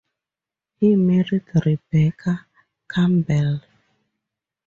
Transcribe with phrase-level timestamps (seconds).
[0.79, 2.47] He married Rebecca
[2.89, 3.61] Campbell.